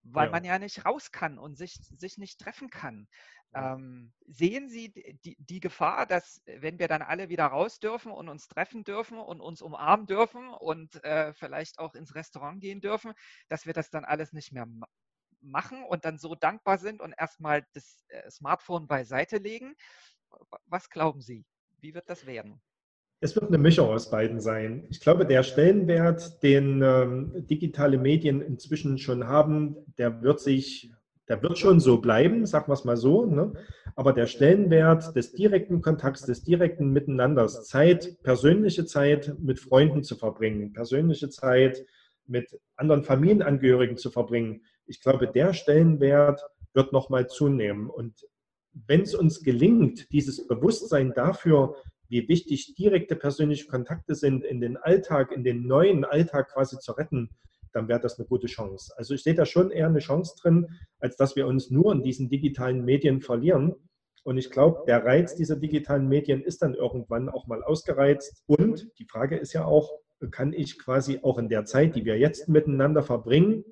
weil 0.04 0.26
ja. 0.26 0.30
man 0.32 0.44
ja 0.44 0.58
nicht 0.58 0.84
raus 0.84 1.10
kann 1.10 1.38
und 1.38 1.56
sich, 1.56 1.74
sich 1.96 2.18
nicht 2.18 2.38
treffen 2.38 2.70
kann. 2.70 3.08
Ähm, 3.54 4.12
sehen 4.26 4.68
Sie 4.68 4.92
die, 4.92 5.36
die, 5.38 5.60
Gefahr, 5.60 6.06
dass 6.06 6.42
wenn 6.44 6.80
wir 6.80 6.88
dann 6.88 7.02
alle 7.02 7.28
wieder 7.28 7.46
raus 7.46 7.78
dürfen 7.78 8.10
und 8.10 8.28
uns 8.28 8.48
treffen 8.48 8.82
dürfen 8.82 9.18
und 9.18 9.40
uns 9.40 9.62
umarmen 9.62 10.06
dürfen 10.06 10.48
und 10.48 11.02
äh, 11.04 11.32
vielleicht 11.34 11.78
auch 11.78 11.94
ins 11.94 12.16
Restaurant 12.16 12.60
gehen 12.60 12.80
dürfen, 12.80 13.12
dass 13.48 13.64
wir 13.64 13.72
das 13.72 13.90
dann 13.90 14.04
alles 14.04 14.32
nicht 14.32 14.52
mehr 14.52 14.66
machen 15.40 15.84
und 15.84 16.04
dann 16.04 16.18
so 16.18 16.34
dankbar 16.34 16.78
sind 16.78 17.00
und 17.00 17.14
erstmal 17.16 17.64
das 17.74 18.04
äh, 18.08 18.28
Smartphone 18.28 18.88
beiseite 18.88 19.38
legen? 19.38 19.76
Was 20.66 20.90
glauben 20.90 21.20
Sie? 21.20 21.46
Wie 21.78 21.94
wird 21.94 22.10
das 22.10 22.26
werden? 22.26 22.60
Es 23.24 23.34
wird 23.34 23.48
eine 23.48 23.56
Mischung 23.56 23.88
aus 23.88 24.10
beiden 24.10 24.38
sein. 24.38 24.84
Ich 24.90 25.00
glaube, 25.00 25.24
der 25.24 25.42
Stellenwert, 25.42 26.42
den 26.42 26.82
ähm, 26.82 27.32
digitale 27.46 27.96
Medien 27.96 28.42
inzwischen 28.42 28.98
schon 28.98 29.26
haben, 29.26 29.76
der 29.96 30.20
wird 30.20 30.40
sich, 30.40 30.92
der 31.26 31.42
wird 31.42 31.56
schon 31.56 31.80
so 31.80 32.02
bleiben, 32.02 32.44
sagen 32.44 32.68
wir 32.68 32.74
es 32.74 32.84
mal 32.84 32.98
so. 32.98 33.24
Ne? 33.24 33.54
Aber 33.96 34.12
der 34.12 34.26
Stellenwert 34.26 35.16
des 35.16 35.32
direkten 35.32 35.80
Kontakts, 35.80 36.26
des 36.26 36.44
direkten 36.44 36.92
Miteinanders, 36.92 37.64
Zeit, 37.66 38.22
persönliche 38.22 38.84
Zeit 38.84 39.34
mit 39.38 39.58
Freunden 39.58 40.02
zu 40.02 40.16
verbringen, 40.16 40.74
persönliche 40.74 41.30
Zeit 41.30 41.82
mit 42.26 42.60
anderen 42.76 43.04
Familienangehörigen 43.04 43.96
zu 43.96 44.10
verbringen, 44.10 44.60
ich 44.84 45.00
glaube, 45.00 45.28
der 45.28 45.54
Stellenwert 45.54 46.42
wird 46.74 46.92
nochmal 46.92 47.26
zunehmen. 47.26 47.88
Und 47.88 48.26
wenn 48.86 49.00
es 49.00 49.14
uns 49.14 49.42
gelingt, 49.42 50.12
dieses 50.12 50.46
Bewusstsein 50.46 51.14
dafür 51.14 51.76
wie 52.14 52.28
wichtig 52.28 52.76
direkte 52.76 53.16
persönliche 53.16 53.66
Kontakte 53.66 54.14
sind, 54.14 54.44
in 54.44 54.60
den 54.60 54.76
Alltag, 54.76 55.32
in 55.32 55.42
den 55.42 55.66
neuen 55.66 56.04
Alltag 56.04 56.52
quasi 56.52 56.78
zu 56.78 56.92
retten, 56.92 57.30
dann 57.72 57.88
wäre 57.88 57.98
das 57.98 58.20
eine 58.20 58.28
gute 58.28 58.46
Chance. 58.46 58.94
Also 58.96 59.14
ich 59.14 59.24
sehe 59.24 59.34
da 59.34 59.44
schon 59.44 59.72
eher 59.72 59.88
eine 59.88 59.98
Chance 59.98 60.36
drin, 60.40 60.68
als 61.00 61.16
dass 61.16 61.34
wir 61.34 61.48
uns 61.48 61.72
nur 61.72 61.92
in 61.92 62.04
diesen 62.04 62.28
digitalen 62.28 62.84
Medien 62.84 63.20
verlieren. 63.20 63.74
Und 64.22 64.38
ich 64.38 64.52
glaube, 64.52 64.84
der 64.86 65.04
Reiz 65.04 65.34
dieser 65.34 65.56
digitalen 65.56 66.08
Medien 66.08 66.40
ist 66.44 66.62
dann 66.62 66.74
irgendwann 66.74 67.28
auch 67.28 67.48
mal 67.48 67.64
ausgereizt. 67.64 68.44
Und 68.46 68.88
die 69.00 69.06
Frage 69.06 69.36
ist 69.36 69.52
ja 69.52 69.64
auch, 69.64 69.90
kann 70.30 70.52
ich 70.52 70.78
quasi 70.78 71.18
auch 71.20 71.38
in 71.38 71.48
der 71.48 71.64
Zeit, 71.64 71.96
die 71.96 72.04
wir 72.04 72.16
jetzt 72.16 72.48
miteinander 72.48 73.02
verbringen, 73.02 73.64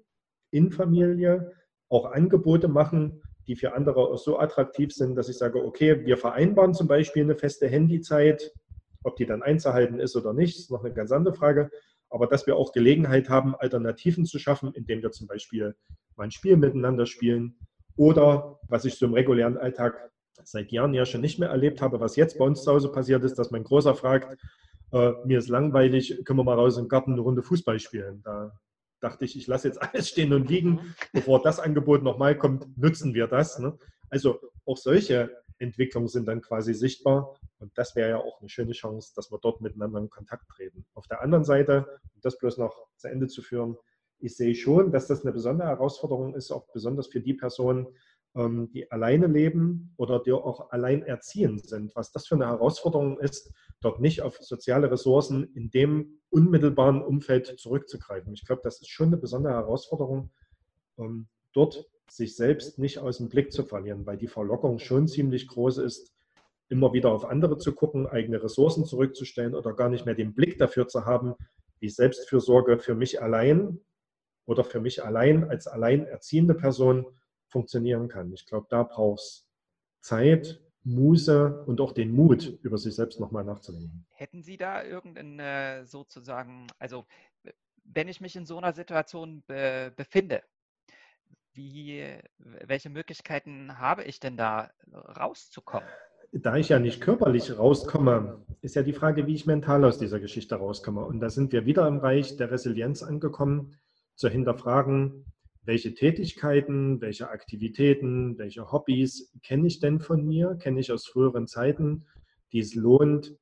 in 0.50 0.72
Familie, 0.72 1.52
auch 1.88 2.06
Angebote 2.06 2.66
machen, 2.66 3.22
die 3.46 3.56
für 3.56 3.74
andere 3.74 4.16
so 4.18 4.38
attraktiv 4.38 4.92
sind, 4.92 5.16
dass 5.16 5.28
ich 5.28 5.38
sage, 5.38 5.64
okay, 5.64 6.04
wir 6.04 6.16
vereinbaren 6.16 6.74
zum 6.74 6.88
Beispiel 6.88 7.22
eine 7.22 7.36
feste 7.36 7.68
Handyzeit, 7.68 8.52
ob 9.02 9.16
die 9.16 9.26
dann 9.26 9.42
einzuhalten 9.42 9.98
ist 9.98 10.16
oder 10.16 10.32
nicht, 10.32 10.58
ist 10.58 10.70
noch 10.70 10.84
eine 10.84 10.94
ganz 10.94 11.10
andere 11.12 11.34
Frage. 11.34 11.70
Aber 12.08 12.26
dass 12.26 12.46
wir 12.46 12.56
auch 12.56 12.72
Gelegenheit 12.72 13.28
haben, 13.28 13.54
Alternativen 13.56 14.26
zu 14.26 14.38
schaffen, 14.38 14.72
indem 14.74 15.02
wir 15.02 15.10
zum 15.10 15.26
Beispiel 15.26 15.74
mal 16.16 16.24
ein 16.24 16.30
Spiel 16.30 16.56
miteinander 16.56 17.06
spielen 17.06 17.56
oder 17.96 18.60
was 18.68 18.84
ich 18.84 18.94
so 18.94 19.06
im 19.06 19.14
regulären 19.14 19.56
Alltag 19.56 20.10
seit 20.44 20.72
Jahren 20.72 20.94
ja 20.94 21.06
schon 21.06 21.20
nicht 21.20 21.38
mehr 21.38 21.48
erlebt 21.48 21.82
habe, 21.82 22.00
was 22.00 22.16
jetzt 22.16 22.38
bei 22.38 22.44
uns 22.44 22.62
zu 22.62 22.72
Hause 22.72 22.90
passiert 22.90 23.24
ist, 23.24 23.38
dass 23.38 23.50
mein 23.50 23.64
Großer 23.64 23.94
fragt, 23.94 24.38
äh, 24.92 25.12
mir 25.24 25.38
ist 25.38 25.48
langweilig, 25.48 26.22
können 26.24 26.38
wir 26.38 26.44
mal 26.44 26.54
raus 26.54 26.78
im 26.78 26.88
Garten 26.88 27.12
eine 27.12 27.22
Runde 27.22 27.42
Fußball 27.42 27.78
spielen. 27.80 28.22
Da 28.22 28.52
dachte 29.02 29.24
ich, 29.24 29.36
ich 29.36 29.46
lasse 29.46 29.68
jetzt 29.68 29.82
alles 29.82 30.08
stehen 30.08 30.32
und 30.32 30.48
liegen. 30.48 30.70
Mhm. 30.70 30.94
Bevor 31.12 31.42
das 31.42 31.60
Angebot 31.60 32.02
nochmal 32.02 32.36
kommt, 32.36 32.76
nutzen 32.78 33.14
wir 33.14 33.26
das. 33.26 33.58
Ne? 33.58 33.78
Also 34.08 34.40
auch 34.64 34.76
solche 34.76 35.30
Entwicklungen 35.58 36.08
sind 36.08 36.26
dann 36.26 36.40
quasi 36.40 36.74
sichtbar. 36.74 37.38
Und 37.58 37.76
das 37.76 37.94
wäre 37.94 38.10
ja 38.10 38.16
auch 38.18 38.40
eine 38.40 38.48
schöne 38.48 38.72
Chance, 38.72 39.12
dass 39.14 39.30
wir 39.30 39.38
dort 39.38 39.60
miteinander 39.60 40.00
in 40.00 40.10
Kontakt 40.10 40.48
treten. 40.48 40.84
Auf 40.94 41.06
der 41.06 41.22
anderen 41.22 41.44
Seite, 41.44 41.86
um 42.14 42.20
das 42.20 42.38
bloß 42.38 42.58
noch 42.58 42.86
zu 42.96 43.08
Ende 43.08 43.28
zu 43.28 43.42
führen, 43.42 43.76
ich 44.18 44.36
sehe 44.36 44.54
schon, 44.54 44.92
dass 44.92 45.08
das 45.08 45.22
eine 45.22 45.32
besondere 45.32 45.68
Herausforderung 45.68 46.34
ist, 46.34 46.52
auch 46.52 46.66
besonders 46.72 47.08
für 47.08 47.20
die 47.20 47.34
Personen, 47.34 47.88
die 48.34 48.90
alleine 48.90 49.26
leben 49.26 49.92
oder 49.98 50.18
die 50.18 50.32
auch 50.32 50.70
alleinerziehend 50.70 51.68
sind. 51.68 51.94
Was 51.94 52.12
das 52.12 52.26
für 52.26 52.34
eine 52.34 52.46
Herausforderung 52.46 53.18
ist, 53.18 53.52
dort 53.82 54.00
nicht 54.00 54.22
auf 54.22 54.38
soziale 54.38 54.90
Ressourcen 54.90 55.52
in 55.54 55.70
dem 55.70 56.20
unmittelbaren 56.30 57.02
Umfeld 57.02 57.58
zurückzugreifen. 57.58 58.32
Ich 58.32 58.46
glaube, 58.46 58.62
das 58.64 58.80
ist 58.80 58.88
schon 58.88 59.08
eine 59.08 59.18
besondere 59.18 59.52
Herausforderung, 59.52 60.30
ähm, 60.98 61.28
dort 61.52 61.86
sich 62.08 62.34
selbst 62.34 62.78
nicht 62.78 62.98
aus 62.98 63.18
dem 63.18 63.28
Blick 63.28 63.52
zu 63.52 63.64
verlieren, 63.64 64.06
weil 64.06 64.16
die 64.16 64.28
Verlockung 64.28 64.78
schon 64.78 65.08
ziemlich 65.08 65.48
groß 65.48 65.78
ist, 65.78 66.14
immer 66.68 66.94
wieder 66.94 67.12
auf 67.12 67.26
andere 67.26 67.58
zu 67.58 67.74
gucken, 67.74 68.06
eigene 68.06 68.42
Ressourcen 68.42 68.86
zurückzustellen 68.86 69.54
oder 69.54 69.74
gar 69.74 69.90
nicht 69.90 70.06
mehr 70.06 70.14
den 70.14 70.34
Blick 70.34 70.56
dafür 70.56 70.88
zu 70.88 71.04
haben, 71.04 71.34
wie 71.80 71.90
Selbstfürsorge 71.90 72.78
für 72.78 72.94
mich 72.94 73.20
allein 73.20 73.80
oder 74.46 74.64
für 74.64 74.80
mich 74.80 75.04
allein 75.04 75.44
als 75.44 75.66
alleinerziehende 75.66 76.54
Person 76.54 77.06
funktionieren 77.52 78.08
kann. 78.08 78.32
Ich 78.32 78.46
glaube, 78.46 78.66
da 78.70 78.82
braucht 78.82 79.20
es 79.20 79.46
Zeit, 80.00 80.60
Muße 80.84 81.64
und 81.66 81.80
auch 81.80 81.92
den 81.92 82.12
Mut, 82.12 82.58
über 82.62 82.76
sich 82.76 82.96
selbst 82.96 83.20
nochmal 83.20 83.44
nachzudenken. 83.44 84.04
Hätten 84.10 84.42
Sie 84.42 84.56
da 84.56 84.82
irgendeinen 84.82 85.38
äh, 85.38 85.84
sozusagen, 85.84 86.66
also 86.80 87.06
wenn 87.84 88.08
ich 88.08 88.20
mich 88.20 88.34
in 88.34 88.46
so 88.46 88.58
einer 88.58 88.72
Situation 88.72 89.44
be 89.46 89.92
befinde, 89.94 90.42
wie, 91.54 92.04
welche 92.38 92.90
Möglichkeiten 92.90 93.78
habe 93.78 94.04
ich 94.04 94.18
denn 94.18 94.36
da 94.36 94.70
rauszukommen? 94.92 95.88
Da 96.32 96.56
ich 96.56 96.70
ja 96.70 96.78
nicht 96.78 97.02
körperlich 97.02 97.58
rauskomme, 97.58 98.42
ist 98.62 98.74
ja 98.74 98.82
die 98.82 98.94
Frage, 98.94 99.26
wie 99.26 99.34
ich 99.34 99.44
mental 99.44 99.84
aus 99.84 99.98
dieser 99.98 100.18
Geschichte 100.18 100.54
rauskomme. 100.54 101.04
Und 101.04 101.20
da 101.20 101.28
sind 101.28 101.52
wir 101.52 101.66
wieder 101.66 101.86
im 101.86 101.96
Bereich 101.96 102.38
der 102.38 102.50
Resilienz 102.50 103.02
angekommen, 103.02 103.76
zu 104.14 104.30
hinterfragen, 104.30 105.26
welche 105.64 105.94
Tätigkeiten, 105.94 107.00
welche 107.00 107.28
Aktivitäten, 107.30 108.36
welche 108.38 108.72
Hobbys 108.72 109.32
kenne 109.42 109.68
ich 109.68 109.80
denn 109.80 110.00
von 110.00 110.26
mir, 110.26 110.56
kenne 110.56 110.80
ich 110.80 110.90
aus 110.90 111.06
früheren 111.06 111.46
Zeiten, 111.46 112.04
die 112.52 112.58
es 112.58 112.74
lohnt 112.74 113.36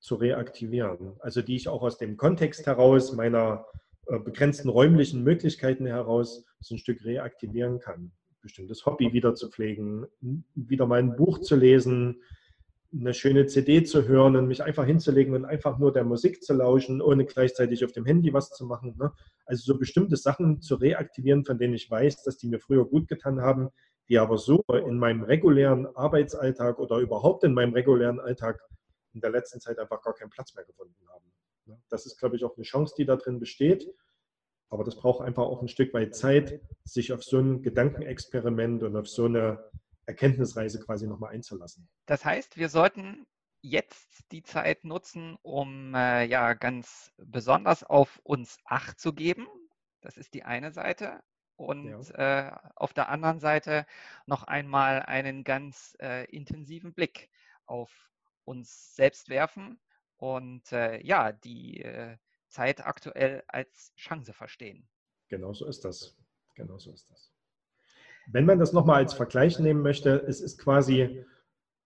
zu 0.00 0.14
reaktivieren. 0.14 1.16
Also 1.20 1.42
die 1.42 1.56
ich 1.56 1.68
auch 1.68 1.82
aus 1.82 1.98
dem 1.98 2.16
Kontext 2.16 2.66
heraus 2.66 3.12
meiner 3.12 3.66
äh, 4.06 4.18
begrenzten 4.18 4.68
räumlichen 4.68 5.22
Möglichkeiten 5.22 5.86
heraus 5.86 6.44
so 6.60 6.74
ein 6.74 6.78
Stück 6.78 7.04
reaktivieren 7.04 7.78
kann. 7.78 8.12
Bestimmtes 8.40 8.86
Hobby 8.86 9.12
wieder 9.12 9.34
zu 9.34 9.50
pflegen, 9.50 10.06
wieder 10.54 10.86
mal 10.86 11.00
ein 11.00 11.16
Buch 11.16 11.40
zu 11.40 11.56
lesen, 11.56 12.22
eine 12.92 13.12
schöne 13.12 13.46
CD 13.46 13.84
zu 13.84 14.08
hören 14.08 14.36
und 14.36 14.46
mich 14.46 14.62
einfach 14.62 14.86
hinzulegen 14.86 15.34
und 15.34 15.44
einfach 15.44 15.78
nur 15.78 15.92
der 15.92 16.04
Musik 16.04 16.42
zu 16.42 16.54
lauschen, 16.54 17.02
ohne 17.02 17.26
gleichzeitig 17.26 17.84
auf 17.84 17.92
dem 17.92 18.06
Handy 18.06 18.32
was 18.32 18.50
zu 18.50 18.64
machen. 18.64 18.96
Ne? 18.98 19.12
Also 19.44 19.72
so 19.72 19.78
bestimmte 19.78 20.16
Sachen 20.16 20.62
zu 20.62 20.76
reaktivieren, 20.76 21.44
von 21.44 21.58
denen 21.58 21.74
ich 21.74 21.90
weiß, 21.90 22.22
dass 22.22 22.38
die 22.38 22.48
mir 22.48 22.60
früher 22.60 22.86
gut 22.86 23.06
getan 23.08 23.40
haben, 23.40 23.68
die 24.08 24.18
aber 24.18 24.38
so 24.38 24.64
in 24.68 24.98
meinem 24.98 25.22
regulären 25.22 25.86
Arbeitsalltag 25.96 26.78
oder 26.78 26.98
überhaupt 26.98 27.44
in 27.44 27.52
meinem 27.52 27.74
regulären 27.74 28.20
Alltag 28.20 28.58
in 29.12 29.20
der 29.20 29.30
letzten 29.30 29.60
Zeit 29.60 29.78
einfach 29.78 30.02
gar 30.02 30.14
keinen 30.14 30.30
Platz 30.30 30.54
mehr 30.54 30.64
gefunden 30.64 31.06
haben. 31.12 31.26
Ne? 31.66 31.78
Das 31.90 32.06
ist, 32.06 32.18
glaube 32.18 32.36
ich, 32.36 32.44
auch 32.44 32.56
eine 32.56 32.64
Chance, 32.64 32.94
die 32.96 33.04
da 33.04 33.16
drin 33.16 33.38
besteht. 33.38 33.86
Aber 34.70 34.84
das 34.84 34.96
braucht 34.96 35.22
einfach 35.22 35.44
auch 35.44 35.62
ein 35.62 35.68
Stück 35.68 35.94
weit 35.94 36.14
Zeit, 36.14 36.60
sich 36.84 37.12
auf 37.12 37.22
so 37.22 37.38
ein 37.38 37.62
Gedankenexperiment 37.62 38.82
und 38.82 38.96
auf 38.96 39.08
so 39.08 39.24
eine 39.24 39.64
Erkenntnisreise 40.08 40.80
quasi 40.80 41.06
nochmal 41.06 41.34
einzulassen. 41.34 41.86
Das 42.06 42.24
heißt, 42.24 42.56
wir 42.56 42.70
sollten 42.70 43.26
jetzt 43.60 44.24
die 44.32 44.42
Zeit 44.42 44.84
nutzen, 44.84 45.36
um 45.42 45.94
äh, 45.94 46.24
ja 46.24 46.54
ganz 46.54 47.12
besonders 47.18 47.84
auf 47.84 48.18
uns 48.24 48.56
Acht 48.64 48.98
zu 48.98 49.12
geben. 49.12 49.46
Das 50.00 50.16
ist 50.16 50.32
die 50.32 50.44
eine 50.44 50.72
Seite. 50.72 51.22
Und 51.56 52.08
ja. 52.10 52.48
äh, 52.48 52.56
auf 52.76 52.94
der 52.94 53.10
anderen 53.10 53.38
Seite 53.38 53.84
noch 54.26 54.44
einmal 54.44 55.02
einen 55.02 55.44
ganz 55.44 55.94
äh, 56.00 56.24
intensiven 56.34 56.94
Blick 56.94 57.28
auf 57.66 57.90
uns 58.44 58.94
selbst 58.94 59.28
werfen 59.28 59.78
und 60.16 60.72
äh, 60.72 61.04
ja, 61.04 61.32
die 61.32 61.82
äh, 61.82 62.16
Zeit 62.48 62.86
aktuell 62.86 63.42
als 63.48 63.92
Chance 63.96 64.32
verstehen. 64.32 64.88
Genau 65.28 65.52
so 65.52 65.66
ist 65.66 65.84
das. 65.84 66.16
Genau 66.54 66.78
so 66.78 66.92
ist 66.92 67.10
das. 67.10 67.30
Wenn 68.30 68.44
man 68.44 68.58
das 68.58 68.74
nochmal 68.74 68.96
als 68.96 69.14
Vergleich 69.14 69.58
nehmen 69.58 69.80
möchte, 69.80 70.22
es 70.26 70.40
ist 70.42 70.58
quasi 70.58 71.24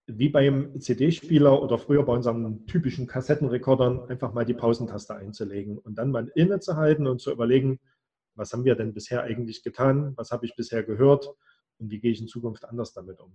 wie 0.07 0.29
beim 0.29 0.81
CD-Spieler 0.81 1.63
oder 1.63 1.79
früher 1.79 2.05
bei 2.05 2.13
unseren 2.13 2.67
typischen 2.67 3.07
Kassettenrekordern 3.07 4.09
einfach 4.09 4.33
mal 4.33 4.45
die 4.45 4.55
Pausentaste 4.55 5.15
einzulegen 5.15 5.79
und 5.79 5.97
dann 5.97 6.11
mal 6.11 6.33
innezuhalten 6.35 7.07
und 7.07 7.21
zu 7.21 7.31
überlegen, 7.31 7.79
was 8.35 8.53
haben 8.53 8.65
wir 8.65 8.75
denn 8.75 8.93
bisher 8.93 9.23
eigentlich 9.23 9.63
getan, 9.63 10.15
was 10.17 10.33
habe 10.33 10.45
ich 10.45 10.57
bisher 10.57 10.83
gehört 10.83 11.29
und 11.79 11.91
wie 11.91 12.01
gehe 12.01 12.11
ich 12.11 12.21
in 12.21 12.27
Zukunft 12.27 12.65
anders 12.65 12.93
damit 12.93 13.21
um. 13.21 13.33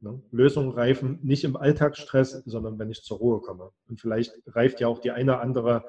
Ne? 0.00 0.22
Lösungen 0.30 0.70
reifen 0.70 1.18
nicht 1.22 1.42
im 1.42 1.56
Alltagsstress, 1.56 2.42
sondern 2.44 2.78
wenn 2.78 2.90
ich 2.90 3.02
zur 3.02 3.18
Ruhe 3.18 3.40
komme. 3.40 3.70
Und 3.88 4.00
vielleicht 4.00 4.32
reift 4.46 4.80
ja 4.80 4.86
auch 4.86 5.00
die 5.00 5.10
eine 5.10 5.32
oder 5.32 5.40
andere 5.40 5.84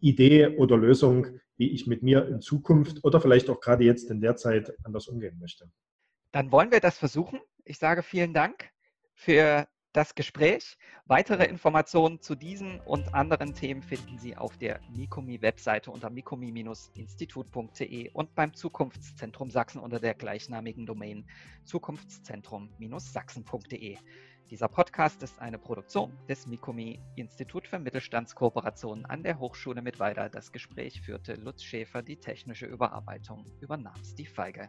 Idee 0.00 0.58
oder 0.58 0.76
Lösung, 0.76 1.40
wie 1.56 1.70
ich 1.70 1.86
mit 1.86 2.02
mir 2.02 2.26
in 2.26 2.42
Zukunft 2.42 3.02
oder 3.04 3.20
vielleicht 3.20 3.48
auch 3.48 3.60
gerade 3.60 3.84
jetzt 3.84 4.10
in 4.10 4.20
der 4.20 4.36
Zeit 4.36 4.74
anders 4.82 5.08
umgehen 5.08 5.38
möchte. 5.38 5.70
Dann 6.34 6.50
wollen 6.50 6.72
wir 6.72 6.80
das 6.80 6.98
versuchen. 6.98 7.38
Ich 7.64 7.78
sage 7.78 8.02
vielen 8.02 8.34
Dank 8.34 8.68
für 9.12 9.68
das 9.92 10.16
Gespräch. 10.16 10.76
Weitere 11.04 11.44
Informationen 11.44 12.20
zu 12.20 12.34
diesen 12.34 12.80
und 12.80 13.14
anderen 13.14 13.54
Themen 13.54 13.84
finden 13.84 14.18
Sie 14.18 14.36
auf 14.36 14.58
der 14.58 14.80
Mikomi-Webseite 14.96 15.92
unter 15.92 16.10
mikomi-institut.de 16.10 18.10
und 18.10 18.34
beim 18.34 18.52
Zukunftszentrum 18.52 19.52
Sachsen 19.52 19.78
unter 19.78 20.00
der 20.00 20.14
gleichnamigen 20.14 20.86
Domain 20.86 21.24
zukunftszentrum-sachsen.de. 21.66 23.96
Dieser 24.50 24.66
Podcast 24.66 25.22
ist 25.22 25.38
eine 25.38 25.60
Produktion 25.60 26.18
des 26.28 26.48
Mikomi 26.48 27.00
Institut 27.14 27.68
für 27.68 27.78
Mittelstandskooperation 27.78 29.06
an 29.06 29.22
der 29.22 29.38
Hochschule 29.38 29.82
Mittweida. 29.82 30.28
Das 30.28 30.50
Gespräch 30.50 31.00
führte 31.00 31.34
Lutz 31.34 31.62
Schäfer, 31.62 32.02
die 32.02 32.16
technische 32.16 32.66
Überarbeitung 32.66 33.46
übernahm 33.60 34.02
Steve 34.02 34.30
Feige. 34.30 34.68